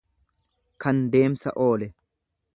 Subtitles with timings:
[0.85, 1.87] kan deemsa oole.